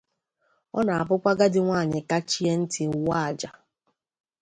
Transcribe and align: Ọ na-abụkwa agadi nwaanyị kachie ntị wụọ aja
Ọ 0.77 0.79
na-abụkwa 0.85 1.29
agadi 1.33 1.59
nwaanyị 1.63 1.99
kachie 2.09 2.51
ntị 2.61 2.83
wụọ 2.95 3.13
aja 3.27 3.49